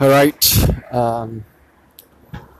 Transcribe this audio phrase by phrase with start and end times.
[0.00, 0.42] All right.
[0.94, 1.44] Um,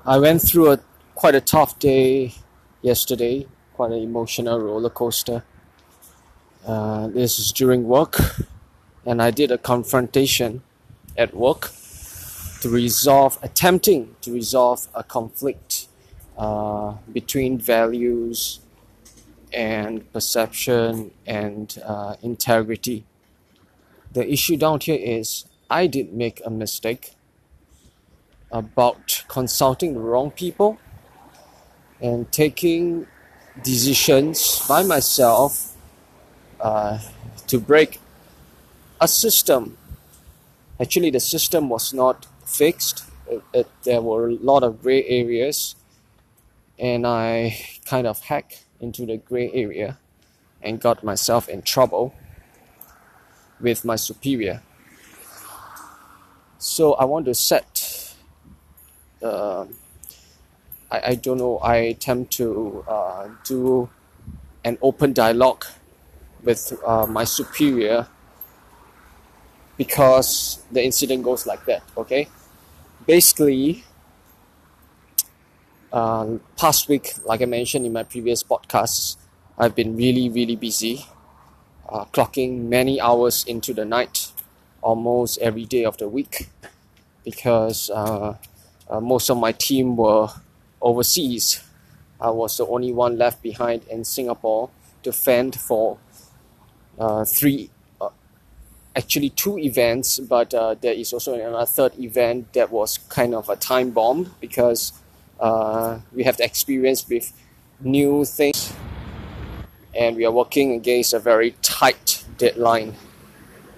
[0.05, 0.81] I went through a
[1.15, 2.35] quite a tough day
[2.83, 5.43] yesterday, quite an emotional roller coaster.
[6.67, 8.21] Uh, this is during work,
[9.07, 10.61] and I did a confrontation
[11.17, 11.71] at work
[12.61, 15.89] to resolve, attempting to resolve a conflict
[16.37, 18.61] uh, between values
[19.51, 23.07] and perception and uh, integrity.
[24.13, 27.15] The issue down here is I did make a mistake
[28.53, 30.79] about consulting the wrong people
[32.01, 33.07] and taking
[33.63, 35.77] decisions by myself
[36.61, 36.99] uh,
[37.47, 38.01] to break
[39.01, 39.77] a system.
[40.81, 43.05] Actually, the system was not fixed.
[43.29, 45.77] It, it, there were a lot of gray areas,
[46.79, 49.99] and I kind of hacked into the gray area
[50.63, 52.15] and got myself in trouble
[53.61, 54.63] with my superior.
[56.59, 57.70] So I want to set.
[59.23, 59.67] Uh,
[60.91, 61.59] I, I don't know.
[61.59, 63.89] I attempt to uh, do
[64.65, 65.65] an open dialogue
[66.43, 68.07] with uh, my superior
[69.77, 71.83] because the incident goes like that.
[71.97, 72.29] Okay,
[73.07, 73.85] basically,
[75.93, 79.17] uh, past week, like I mentioned in my previous podcasts,
[79.59, 81.07] I've been really, really busy,
[81.89, 84.33] uh, clocking many hours into the night,
[84.83, 86.49] almost every day of the week,
[87.25, 88.37] because uh,
[88.91, 90.29] uh, most of my team were
[90.83, 91.63] overseas.
[92.21, 94.71] I was the only one left behind in Singapore
[95.05, 95.99] to fend for
[96.99, 98.11] uh, three, uh,
[98.95, 103.49] actually two events, but uh, there is also another third event that was kind of
[103.49, 104.93] a time bomb because
[105.39, 107.33] uh, we have the experience with
[107.81, 108.75] new things
[109.95, 112.95] and we are working against a very tight deadline.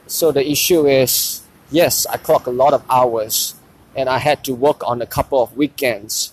[0.07, 3.55] So the issue is yes, I clock a lot of hours
[3.95, 6.33] and I had to work on a couple of weekends.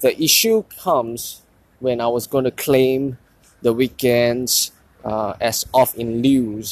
[0.00, 1.42] The issue comes
[1.80, 3.18] when I was going to claim
[3.62, 4.72] the weekends
[5.04, 6.62] uh, as off in lieu.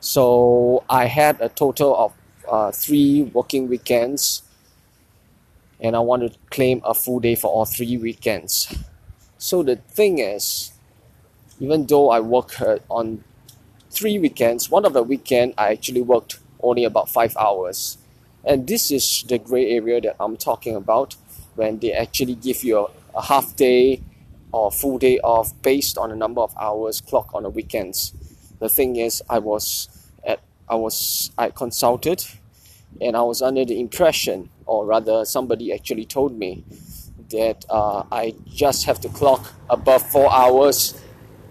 [0.00, 2.12] So I had a total of
[2.48, 4.42] uh, three working weekends
[5.80, 8.74] and I want to claim a full day for all three weekends.
[9.38, 10.72] So the thing is,
[11.58, 13.24] even though I work uh, on
[13.90, 17.98] three weekends, one of the weekend I actually worked only about five hours,
[18.44, 21.16] and this is the gray area that I'm talking about
[21.54, 22.86] when they actually give you a,
[23.18, 24.02] a half day
[24.52, 28.12] or full day off based on the number of hours clocked on the weekends.
[28.58, 29.88] The thing is, I was
[30.24, 32.24] at I was I consulted,
[33.00, 36.64] and I was under the impression or rather somebody actually told me
[37.30, 41.00] that uh, I just have to clock above four hours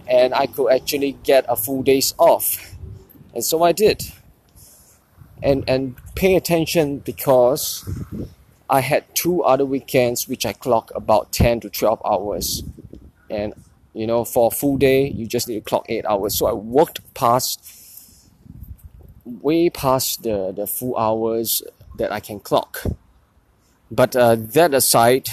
[0.08, 2.76] and I could actually get a full day's off.
[3.34, 4.04] And so I did.
[5.42, 7.88] And and pay attention because
[8.70, 12.64] I had two other weekends which I clock about 10 to 12 hours.
[13.30, 13.54] And
[13.94, 16.38] you know, for a full day, you just need to clock 8 hours.
[16.38, 17.80] So I worked past
[19.26, 21.62] way past the, the full hours
[21.98, 22.84] that I can clock.
[23.92, 25.30] But uh, that aside,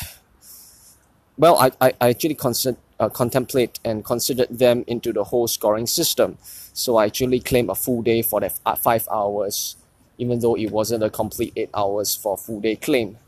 [1.37, 5.87] well, I, I, I actually consider, uh, contemplate and considered them into the whole scoring
[5.87, 6.39] system.
[6.73, 9.77] So I actually claim a full day for that uh, five hours,
[10.19, 13.19] even though it wasn't a complete eight hours for full day claim.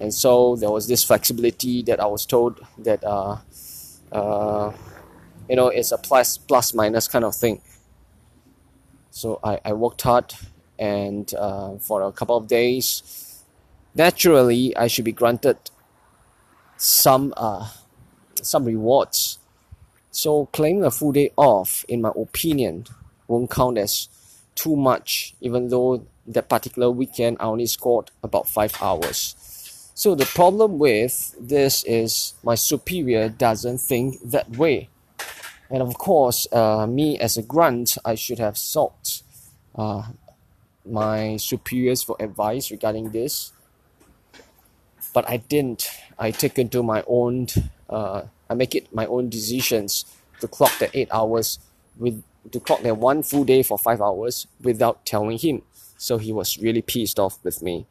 [0.00, 3.38] And so there was this flexibility that I was told that, uh,
[4.10, 4.72] uh,
[5.48, 7.60] you know, it's a plus plus minus kind of thing.
[9.10, 10.34] So I, I worked hard
[10.78, 13.42] and uh, for a couple of days
[13.94, 15.56] naturally I should be granted
[16.76, 17.68] some uh,
[18.42, 19.38] some rewards.
[20.10, 22.86] So claiming a full day off, in my opinion,
[23.26, 24.08] won't count as
[24.54, 29.34] too much, even though that particular weekend I only scored about five hours.
[29.94, 34.88] So the problem with this is my superior doesn't think that way.
[35.70, 39.22] And of course, uh, me as a grunt, I should have sought
[39.74, 40.02] uh,
[40.84, 43.52] my superiors for advice regarding this
[45.14, 45.88] but I didn't.
[46.18, 47.46] I take into my own.
[47.88, 50.04] Uh, I make it my own decisions
[50.40, 51.58] to clock the eight hours
[51.96, 52.22] with
[52.52, 55.62] to clock that one full day for five hours without telling him.
[56.04, 57.86] So he was really pissed off with me.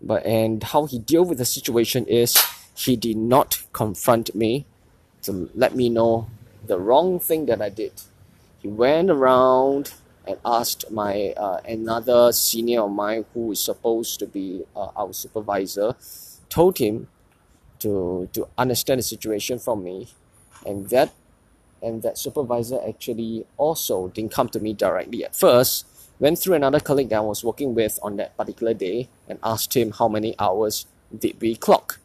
[0.00, 2.38] But and how he dealt with the situation is
[2.76, 4.66] he did not confront me
[5.22, 6.28] to let me know
[6.64, 7.94] the wrong thing that I did.
[8.62, 9.94] He went around
[10.28, 15.12] and asked my uh, another senior of mine who is supposed to be uh, our
[15.12, 15.96] supervisor
[16.48, 17.08] told him
[17.80, 20.06] to to understand the situation from me
[20.64, 21.12] and that
[21.82, 25.84] and that supervisor actually also didn't come to me directly at first
[26.18, 29.76] went through another colleague that I was working with on that particular day and asked
[29.76, 30.86] him how many hours
[31.16, 31.98] did we clock.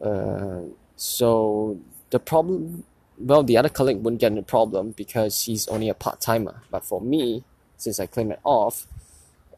[0.00, 0.62] Uh,
[0.96, 1.78] so
[2.10, 2.84] the problem,
[3.18, 6.62] well, the other colleague wouldn't get a problem because he's only a part timer.
[6.70, 7.44] But for me,
[7.76, 8.86] since I claim it off,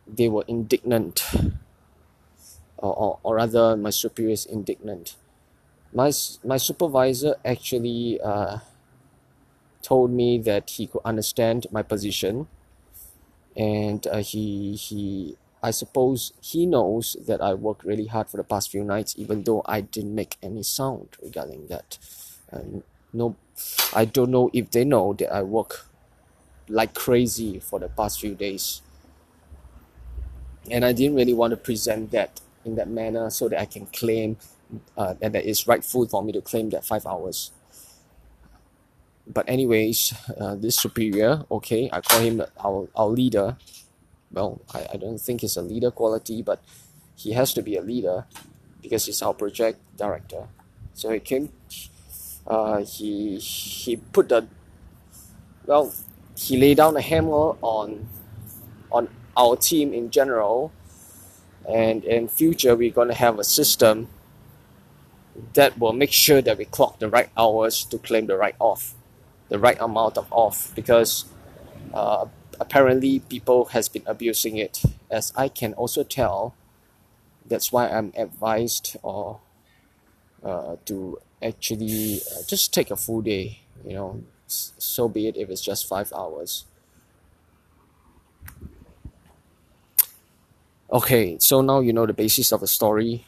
[0.07, 1.25] they were indignant,
[2.77, 5.17] or, or, or rather, my superiors indignant.
[5.93, 6.13] My
[6.45, 8.59] my supervisor actually uh,
[9.81, 12.49] told me that he could understand my position,
[13.56, 18.45] and uh, he he I suppose he knows that I worked really hard for the
[18.45, 21.99] past few nights, even though I didn't make any sound regarding that.
[22.51, 23.37] And no,
[23.95, 25.87] I don't know if they know that I work
[26.69, 28.83] like crazy for the past few days.
[30.71, 33.87] And I didn't really want to present that in that manner so that I can
[33.87, 34.37] claim
[34.97, 37.51] uh, that it is rightful for me to claim that five hours.
[39.26, 43.56] But anyways, uh, this superior, okay, I call him our, our leader.
[44.32, 46.62] Well, I, I don't think he's a leader quality, but
[47.17, 48.26] he has to be a leader
[48.82, 50.49] because he's our project director.
[50.93, 51.49] So he came,
[52.47, 54.47] uh, he he put the
[55.67, 55.93] well
[56.37, 58.09] he laid down a hammer on
[58.91, 60.73] on our team in general
[61.69, 64.09] and in future we're going to have a system
[65.55, 68.94] that will make sure that we clock the right hours to claim the right off
[69.49, 71.25] the right amount of off because
[71.93, 72.26] uh,
[72.61, 76.55] apparently people has been abusing it as i can also tell
[77.46, 79.41] that's why i'm advised or
[80.44, 85.50] uh, to actually uh, just take a full day you know so be it if
[85.50, 86.64] it's just five hours.
[90.93, 93.25] Okay, so now you know the basis of the story,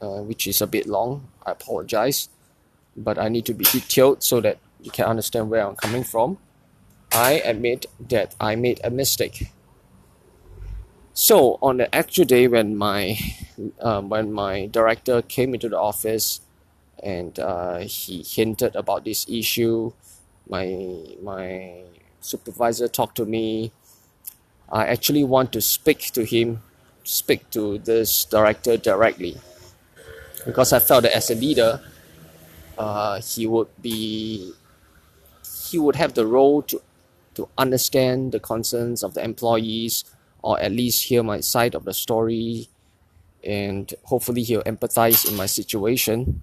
[0.00, 1.28] uh, which is a bit long.
[1.44, 2.28] I apologize,
[2.96, 6.38] but I need to be detailed so that you can understand where I'm coming from.
[7.12, 9.50] I admit that I made a mistake.
[11.14, 13.18] So on the actual day when my
[13.80, 16.40] um, when my director came into the office
[17.02, 19.92] and uh, he hinted about this issue
[20.48, 20.66] my
[21.22, 21.82] my
[22.20, 23.72] supervisor talked to me
[24.70, 26.62] i actually want to speak to him
[27.04, 29.36] speak to this director directly
[30.44, 31.80] because i felt that as a leader
[32.78, 34.52] uh, he would be
[35.72, 36.80] he would have the role to
[37.34, 40.04] to understand the concerns of the employees
[40.42, 42.68] or at least hear my side of the story
[43.42, 46.42] and hopefully he'll empathize in my situation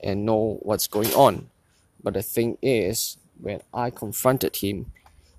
[0.00, 1.48] and know what's going on
[2.02, 4.92] but the thing is, when I confronted him,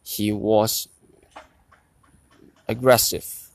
[0.04, 0.88] he was
[2.68, 3.50] aggressive.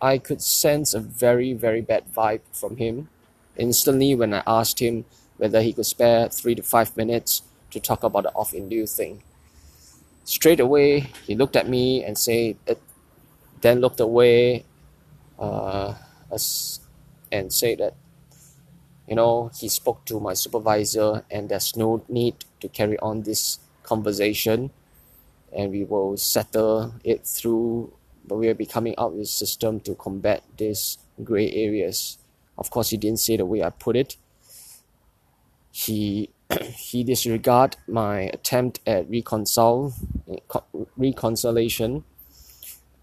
[0.00, 3.10] I could sense a very, very bad vibe from him
[3.56, 5.04] instantly when I asked him
[5.40, 8.86] whether he could spare three to five minutes to talk about the off in lieu
[8.86, 9.22] thing.
[10.24, 12.74] Straight away, he looked at me and said, uh,
[13.62, 14.64] then looked away
[15.38, 15.94] uh,
[17.32, 17.94] and said that
[19.10, 23.58] you know, he spoke to my supervisor, and there's no need to carry on this
[23.82, 24.70] conversation,
[25.52, 27.92] and we will settle it through.
[28.24, 32.18] But we will be coming out with a system to combat these gray areas.
[32.56, 34.16] Of course, he didn't say the way I put it.
[35.70, 36.30] He
[36.76, 39.94] he disregard my attempt at reconcile
[40.96, 42.04] reconciliation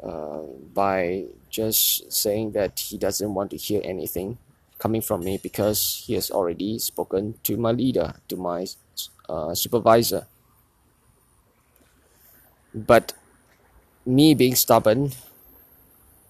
[0.04, 0.42] uh,
[0.74, 4.38] by just saying that he doesn't want to hear anything
[4.78, 8.66] coming from me because he has already spoken to my leader, to my
[9.28, 10.28] uh, supervisor.
[12.74, 13.14] But
[14.06, 15.14] me being stubborn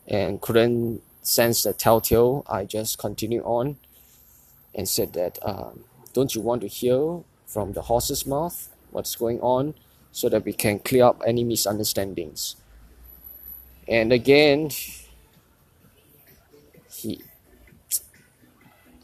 [0.08, 3.78] and couldn't sense the telltale, I just continued on
[4.74, 5.84] and said that, um,
[6.18, 9.76] don't you want to hear from the horse's mouth what's going on
[10.12, 12.56] so that we can clear up any misunderstandings?
[13.88, 14.72] And again,
[16.92, 17.22] he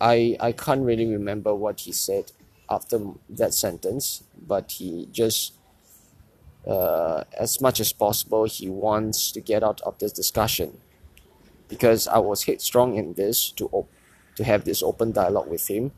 [0.01, 2.31] I I can't really remember what he said
[2.67, 2.97] after
[3.29, 5.53] that sentence, but he just
[6.65, 10.81] uh, as much as possible he wants to get out of this discussion
[11.67, 13.93] because I was headstrong in this to op-
[14.33, 15.91] to have this open dialogue with him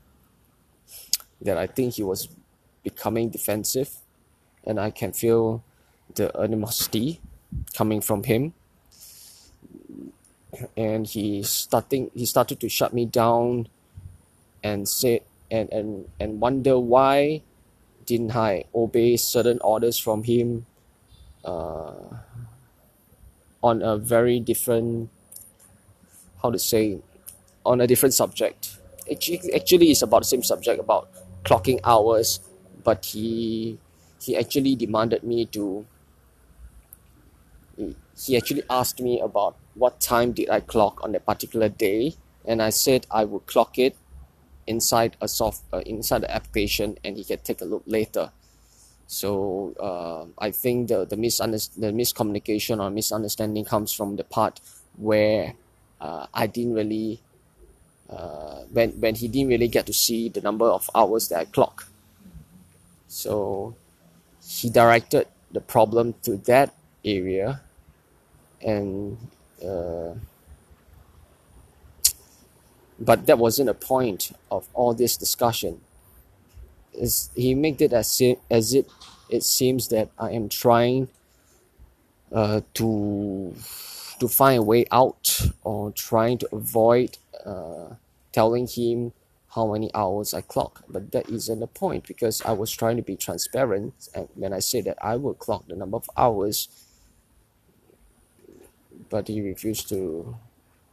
[1.42, 2.30] that I think he was
[2.84, 3.90] becoming defensive
[4.66, 5.64] and I can feel
[6.14, 7.22] the animosity
[7.74, 8.54] coming from him.
[10.78, 13.68] And he starting he started to shut me down
[14.64, 17.42] and said and and and wonder why
[18.06, 20.66] didn't I obey certain orders from him
[21.44, 21.94] uh,
[23.62, 25.10] on a very different
[26.42, 27.00] how to say
[27.66, 28.78] on a different subject.
[29.12, 31.10] Actually, actually it's about the same subject about
[31.46, 32.40] clocking hours
[32.84, 33.78] but he
[34.22, 35.86] he actually demanded me to
[38.18, 42.62] he actually asked me about what time did I clock on that particular day and
[42.62, 43.96] I said I would clock it
[44.68, 48.32] inside a soft uh, inside the application and he can take a look later.
[49.08, 54.62] So uh, I think the the, misunderst- the miscommunication or misunderstanding comes from the part
[54.98, 55.56] where
[56.02, 57.22] uh, I didn't really
[58.10, 61.46] uh, when when he didn't really get to see the number of hours that I
[61.46, 61.88] clock.
[63.08, 63.76] So
[64.46, 67.62] he directed the problem to that area
[68.62, 69.18] and
[69.66, 70.14] uh,
[73.00, 75.82] but that wasn't a point of all this discussion.
[76.94, 78.90] Is he made it as if, as it
[79.30, 81.10] it seems that I am trying
[82.32, 83.54] uh, to
[84.20, 87.96] to find a way out or trying to avoid uh,
[88.32, 89.14] telling him
[89.56, 90.84] how many hours I clock.
[90.90, 94.60] But that isn't the point because I was trying to be transparent and when I
[94.60, 96.70] said that I will clock the number of hours
[99.10, 100.38] but he refused to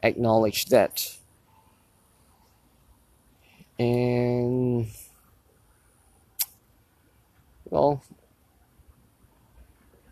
[0.02, 1.17] acknowledge that.
[3.79, 4.88] And
[7.71, 8.02] well,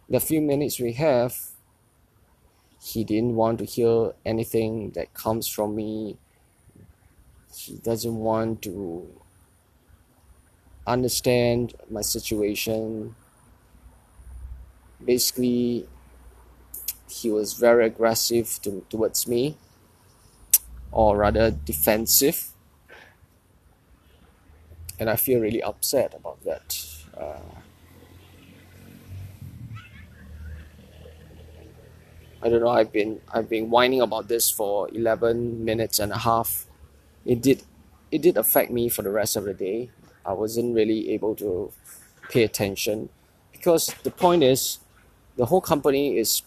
[0.08, 1.49] the few minutes we have,
[2.82, 6.16] he didn't want to hear anything that comes from me.
[7.54, 9.06] He doesn't want to
[10.86, 13.14] understand my situation.
[15.04, 15.86] Basically,
[17.08, 19.56] he was very aggressive to, towards me,
[20.90, 22.48] or rather defensive.
[24.98, 26.78] And I feel really upset about that.
[27.16, 27.59] Uh,
[32.42, 32.68] I don't know.
[32.70, 36.66] I've been I've been whining about this for eleven minutes and a half.
[37.26, 37.62] It did
[38.10, 39.90] it did affect me for the rest of the day.
[40.24, 41.72] I wasn't really able to
[42.30, 43.08] pay attention
[43.52, 44.78] because the point is
[45.36, 46.42] the whole company is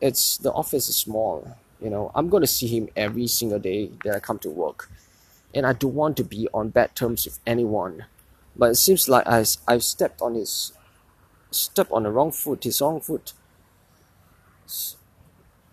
[0.00, 3.90] it's the office is small you know i'm going to see him every single day
[4.04, 4.90] that i come to work
[5.54, 8.06] and i don't want to be on bad terms with anyone
[8.56, 10.72] but it seems like I, i've stepped on his
[11.50, 13.34] stepped on the wrong foot his wrong foot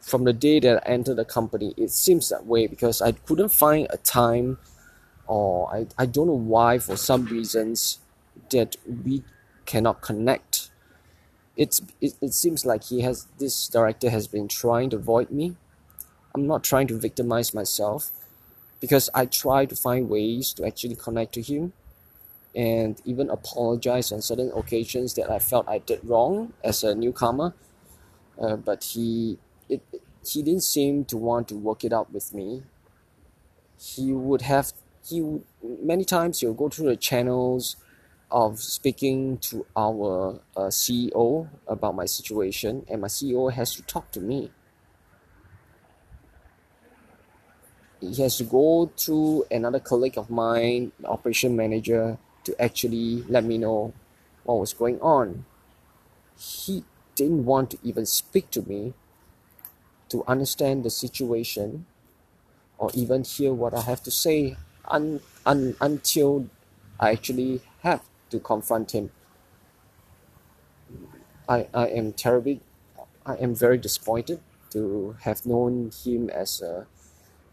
[0.09, 3.49] from the day that i entered the company it seems that way because i couldn't
[3.49, 4.57] find a time
[5.27, 7.99] or i, I don't know why for some reasons
[8.51, 8.75] that
[9.05, 9.23] we
[9.69, 10.71] cannot connect.
[11.55, 15.55] It's it, it seems like he has this director has been trying to avoid me.
[16.33, 18.11] I'm not trying to victimize myself
[18.79, 21.73] because i try to find ways to actually connect to him
[22.55, 27.53] and even apologize on certain occasions that i felt i did wrong as a newcomer.
[28.41, 29.37] Uh, but he
[29.69, 29.81] it,
[30.25, 32.63] he didn't seem to want to work it out with me
[33.79, 34.73] he would have
[35.05, 35.39] he
[35.81, 37.77] many times he'll go through the channels
[38.31, 44.11] of speaking to our uh, CEO about my situation, and my CEO has to talk
[44.11, 44.51] to me.
[47.99, 53.57] He has to go through another colleague of mine, operation manager, to actually let me
[53.57, 53.93] know
[54.43, 55.45] what was going on.
[56.37, 56.85] He
[57.15, 58.93] didn't want to even speak to me
[60.09, 61.85] to understand the situation
[62.77, 66.47] or even hear what I have to say un, un, until
[66.99, 69.11] I actually have to confront him.
[71.47, 72.61] I, I am terribly,
[73.25, 74.39] I am very disappointed
[74.71, 76.85] to have known him as a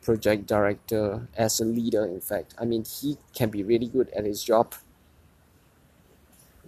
[0.03, 2.55] project director, as a leader, in fact.
[2.59, 4.75] I mean, he can be really good at his job,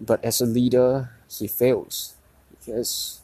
[0.01, 2.15] but as a leader, he fails
[2.51, 3.21] because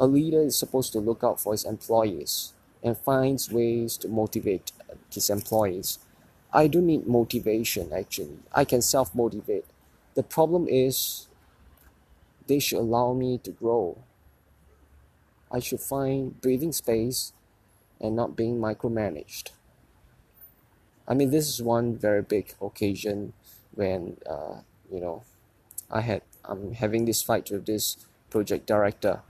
[0.00, 4.72] a leader is supposed to look out for his employees and finds ways to motivate
[5.12, 6.00] his employees
[6.52, 8.38] I don't need motivation actually.
[8.52, 9.64] I can self motivate.
[10.14, 11.28] The problem is
[12.46, 13.96] they should allow me to grow.
[15.50, 17.32] I should find breathing space
[18.00, 19.50] and not being micromanaged.
[21.08, 23.32] I mean, this is one very big occasion
[23.74, 24.60] when, uh,
[24.92, 25.22] you know,
[25.90, 27.98] I had I'm having this fight with this
[28.30, 29.22] project director.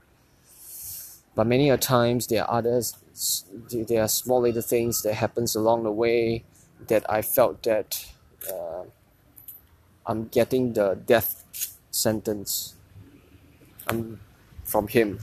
[1.34, 2.96] But many a times there are others,
[3.70, 6.44] there are small little things that happens along the way
[6.88, 8.04] that I felt that
[8.52, 8.84] uh,
[10.06, 11.44] I'm getting the death
[11.90, 12.74] sentence
[13.88, 14.20] um,
[14.64, 15.18] from him.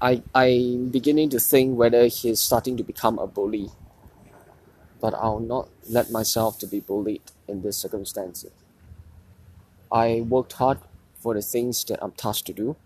[0.00, 3.70] I I'm beginning to think whether he's starting to become a bully.
[5.00, 8.52] But I'll not let myself to be bullied in this circumstances.
[9.92, 10.78] I worked hard
[11.26, 12.76] for the things that I'm tasked to do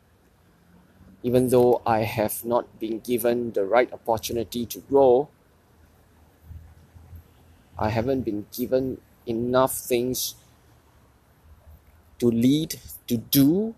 [1.23, 5.29] even though I have not been given the right opportunity to grow,
[7.79, 10.35] I haven't been given enough things
[12.19, 13.75] to lead, to do,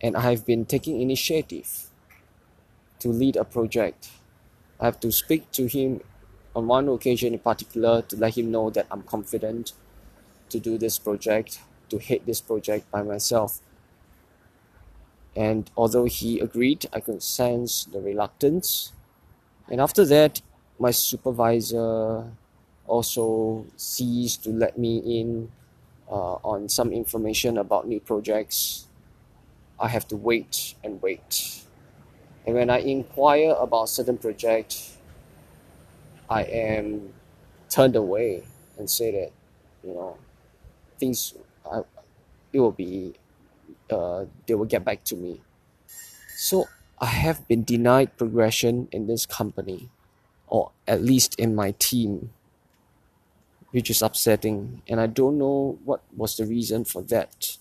[0.00, 1.88] and I have been taking initiative
[3.00, 4.10] to lead a project.
[4.80, 6.00] I have to speak to him
[6.54, 9.72] on one occasion in particular to let him know that I'm confident
[10.50, 13.60] to do this project, to head this project by myself.
[15.36, 18.92] And although he agreed, I could sense the reluctance.
[19.68, 20.42] And after that,
[20.78, 22.24] my supervisor
[22.86, 25.50] also ceased to let me in
[26.10, 28.86] uh, on some information about new projects.
[29.78, 31.62] I have to wait and wait.
[32.46, 34.96] And when I inquire about certain project,
[36.30, 37.12] I am
[37.68, 38.44] turned away
[38.78, 39.32] and say that,
[39.86, 40.16] you know,
[40.98, 41.34] things,
[41.70, 41.80] I,
[42.52, 43.14] it will be,
[43.90, 45.40] uh, they will get back to me.
[46.36, 46.66] So
[47.00, 49.90] I have been denied progression in this company,
[50.46, 52.30] or at least in my team,
[53.70, 54.82] which is upsetting.
[54.88, 57.56] And I don't know what was the reason for that.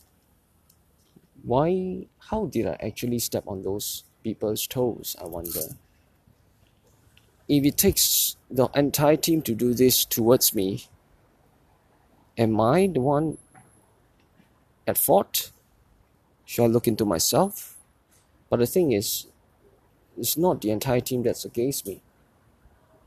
[1.44, 5.16] Why, how did I actually step on those people's toes?
[5.22, 5.62] I wonder.
[7.48, 10.88] If it takes the entire team to do this towards me,
[12.38, 13.38] am I the one
[14.88, 15.52] at fault?
[16.46, 17.76] Should I look into myself?
[18.50, 19.28] But the thing is,
[20.18, 22.02] it's not the entire team that's against me.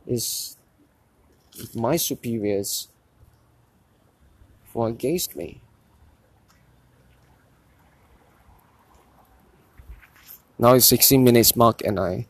[0.06, 0.56] It's
[1.74, 2.88] my superiors
[4.72, 5.60] who are against me.
[10.58, 12.26] Now it's 16 minutes mark and I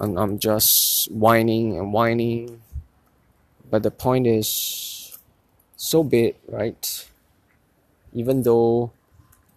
[0.00, 2.62] I'm, I'm just whining and whining.
[3.70, 5.18] But the point is
[5.76, 7.09] so big, right?
[8.12, 8.92] Even though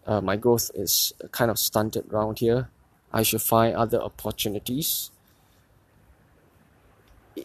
[0.05, 2.69] uh, my growth is kind of stunted around here.
[3.11, 5.11] I should find other opportunities.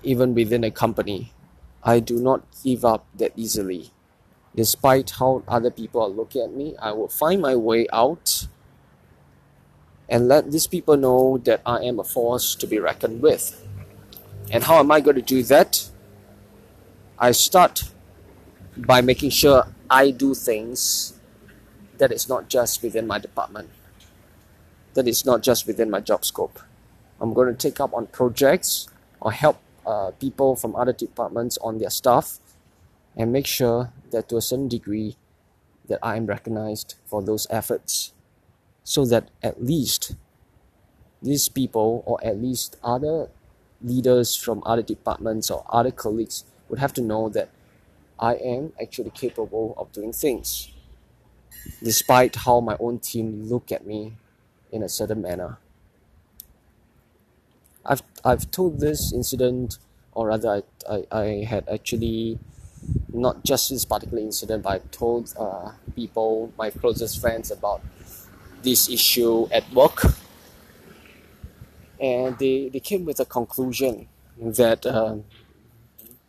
[0.03, 1.33] Even within a company,
[1.83, 3.91] I do not give up that easily.
[4.55, 8.49] Despite how other people are looking at me, I will find my way out
[10.09, 13.65] and let these people know that I am a force to be reckoned with.
[14.51, 15.91] And how am I going to do that?
[17.19, 17.85] I start
[18.77, 21.15] by making sure I do things
[21.97, 23.71] that is not just within my department,
[24.95, 26.61] that is not just within my job scope.
[27.21, 28.89] I'm going to take up on projects
[29.21, 32.39] or help uh, people from other departments on their stuff
[33.17, 35.17] and make sure that to a certain degree
[35.89, 38.13] that I am recognized for those efforts
[38.85, 40.15] so that at least
[41.23, 43.29] these people or at least other
[43.83, 47.49] leaders from other departments or other colleagues would have to know that
[48.19, 50.71] I am actually capable of doing things
[51.83, 54.15] despite how my own team look at me
[54.73, 55.59] in a certain manner.
[57.85, 59.79] I've, I've told this incident,
[60.13, 62.39] or rather, I, I, I had actually
[63.13, 67.81] not just this particular incident, but I told uh, people, my closest friends, about
[68.63, 70.03] this issue at work.
[72.01, 75.17] And they, they came with a conclusion that uh,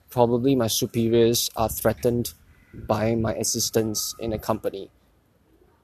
[0.10, 2.34] probably my superiors are threatened
[2.74, 4.90] by my existence in a company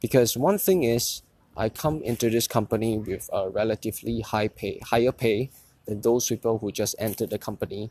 [0.02, 1.22] because one thing is
[1.58, 5.50] I come into this company with a relatively high pay, higher pay
[5.88, 7.90] than those people who just entered the company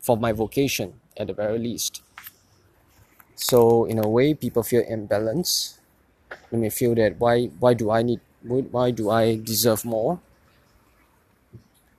[0.00, 2.02] for my vocation at the very least.
[3.34, 5.78] So in a way, people feel imbalanced.
[6.50, 10.20] They may feel that why why do I need why do I deserve more?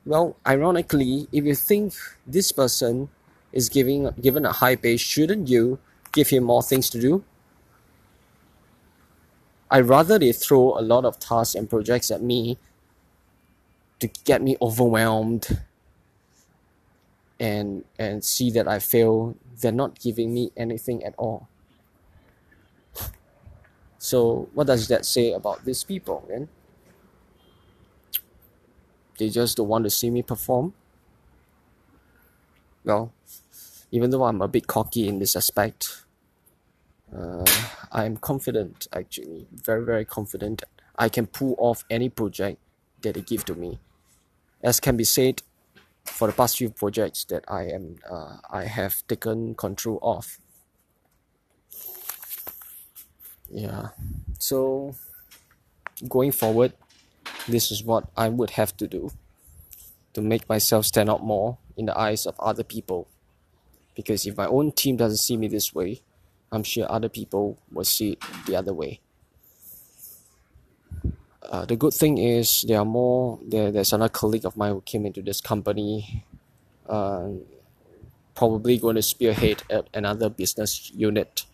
[0.08, 1.94] Well, ironically, if you think
[2.26, 3.10] this person
[3.52, 5.80] is giving given a high pay, shouldn't you
[6.14, 7.26] give him more things to do?
[9.70, 12.58] I rather they throw a lot of tasks and projects at me
[14.00, 15.60] to get me overwhelmed
[17.38, 19.36] and and see that I fail.
[19.60, 21.50] They're not giving me anything at all.
[24.00, 26.48] So what does that say about these people then
[29.18, 30.74] they just don't want to see me perform
[32.84, 33.12] well
[33.92, 36.04] even though I'm a bit cocky in this aspect
[37.16, 37.46] uh,
[37.92, 40.64] I'm confident actually, very very confident.
[40.98, 42.60] I can pull off any project
[43.02, 43.80] that they give to me.
[44.62, 45.44] As can be said,
[46.04, 50.40] for the past few projects that I am uh, I have taken control of.
[53.50, 53.90] Yeah,
[54.40, 54.96] so
[56.10, 56.74] going forward,
[57.48, 59.12] this is what I would have to do
[60.14, 63.08] to make myself stand out more in the eyes of other people.
[63.96, 66.02] Because if my own team doesn't see me this way,
[66.52, 69.00] I'm sure other people will see it the other way.
[71.42, 74.82] Uh, the good thing is there are more there, there's another colleague of mine who
[74.82, 76.26] came into this company
[76.90, 77.30] uh,
[78.36, 81.46] probably going to spearhead another business unit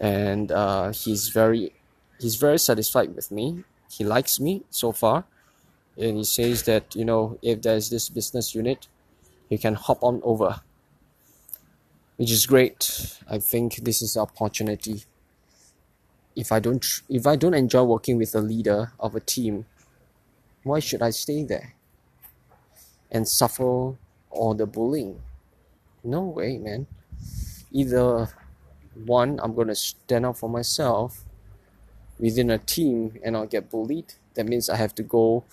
[0.00, 1.72] and uh, he's very
[2.18, 5.24] he's very satisfied with me he likes me so far.
[5.96, 8.86] And he says that you know if there's this business unit
[9.48, 10.60] he can hop on over
[12.16, 13.18] which is great.
[13.28, 15.04] I think this is an opportunity.
[16.36, 19.66] If i don't if i don't enjoy working with a leader of a team
[20.62, 21.74] why should i stay there
[23.10, 23.96] and suffer
[24.30, 25.20] all the bullying?
[26.04, 26.86] No way man.
[27.72, 28.28] Either
[29.04, 31.24] one i'm going to stand up for myself
[32.20, 35.44] within a team and i'll get bullied that means i have to go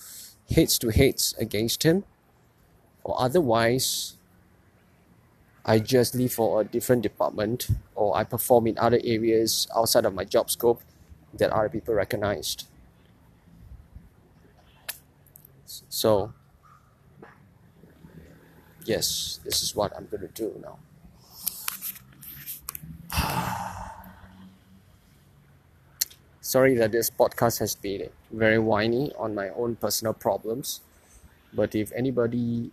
[0.56, 2.04] heads to heads against him
[3.04, 4.18] or otherwise
[5.68, 10.14] I just leave for a different department or I perform in other areas outside of
[10.14, 10.82] my job scope
[11.34, 12.66] that other people recognized.
[15.90, 16.34] So,
[18.86, 20.80] yes, this is what I'm going to do now.
[26.48, 30.80] Sorry that this podcast has been very whiny on my own personal problems,
[31.54, 32.72] but if anybody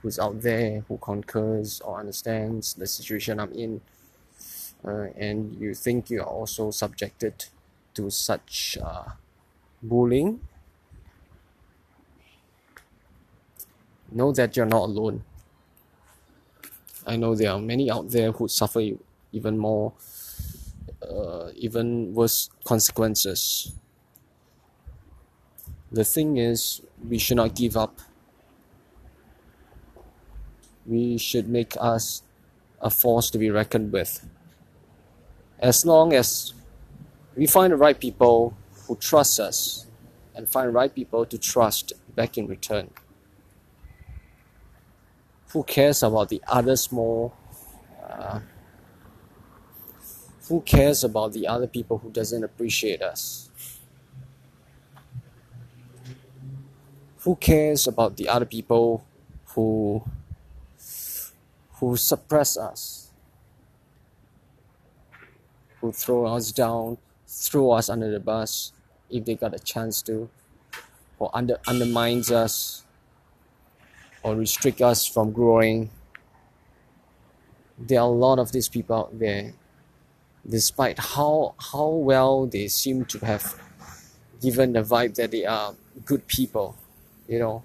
[0.00, 3.82] who's out there who concurs or understands the situation I'm in,
[4.82, 7.44] uh, and you think you are also subjected
[7.92, 9.10] to such uh,
[9.82, 10.40] bullying,
[14.10, 15.24] know that you're not alone.
[17.06, 18.80] I know there are many out there who suffer
[19.30, 19.92] even more,
[21.10, 23.72] uh, even worse consequences.
[25.90, 28.00] The thing is, we should not give up
[30.90, 32.22] we should make us
[32.80, 34.26] a force to be reckoned with.
[35.60, 36.52] As long as
[37.36, 39.86] we find the right people who trust us
[40.34, 42.90] and find right people to trust back in return.
[45.52, 47.34] Who cares about the other small?
[48.08, 48.40] Uh,
[50.50, 53.48] who cares about the other people who doesn't appreciate us?
[57.20, 59.04] Who cares about the other people
[59.54, 60.02] who
[61.78, 63.12] who suppress us,
[65.80, 68.72] who throw us down, throw us under the bus
[69.08, 70.28] if they got a chance to,
[71.20, 72.84] or under undermines us,
[74.24, 75.90] or restrict us from growing.
[77.78, 79.54] There are a lot of these people out there,
[80.48, 83.60] despite how how well they seem to have
[84.40, 85.74] given the vibe that they are
[86.04, 86.76] good people,
[87.28, 87.62] you know.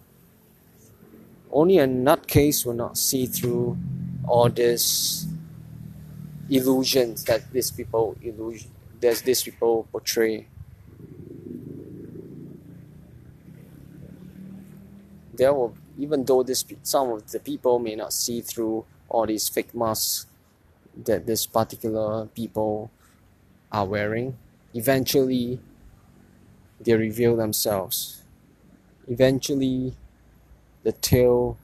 [1.51, 3.77] Only a nutcase will not see through
[4.27, 5.27] all these
[6.49, 10.47] illusions that these people illusion that these people portray.
[15.33, 19.47] There will even though this some of the people may not see through all these
[19.47, 20.27] fake masks
[21.03, 22.91] that this particular people
[23.71, 24.37] are wearing,
[24.73, 25.59] eventually
[26.79, 28.21] they reveal themselves.
[29.07, 29.93] Eventually
[30.83, 31.57] the tail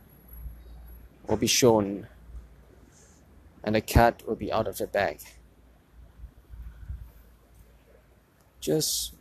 [1.27, 2.07] will be shown
[3.63, 5.19] and the cat will be out of the bag.
[8.59, 9.13] Just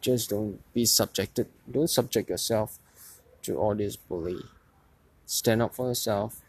[0.00, 2.78] just don't be subjected don't subject yourself
[3.42, 4.40] to all this bully.
[5.26, 6.40] Stand up for yourself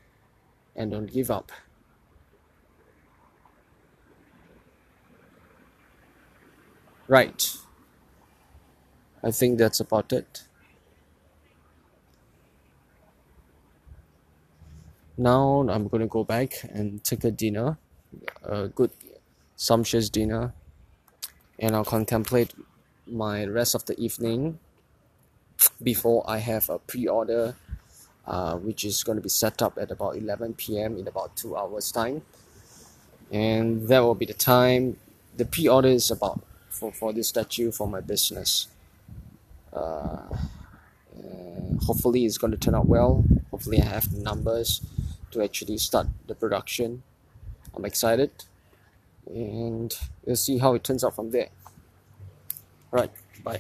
[0.76, 1.52] and don't give up.
[7.08, 7.56] Right.
[9.24, 10.44] I think that's about it.
[15.18, 17.78] Now I'm gonna go back and take a dinner,
[18.44, 18.92] a good
[19.56, 20.54] sumptuous dinner,
[21.58, 22.54] and I'll contemplate
[23.08, 24.60] my rest of the evening
[25.82, 27.56] before I have a pre-order
[28.28, 30.98] uh, which is going to be set up at about 11 p.m.
[30.98, 32.22] in about two hours time
[33.32, 34.98] and that will be the time
[35.36, 38.68] the pre-order is about for, for this statue for my business
[39.74, 40.28] uh,
[41.86, 44.82] hopefully it's going to turn out well hopefully I have the numbers
[45.32, 47.04] to actually start the production.
[47.76, 48.32] I'm excited
[49.28, 49.94] and
[50.26, 51.50] we'll see how it turns out from there.
[52.92, 53.12] Alright,
[53.44, 53.60] bye.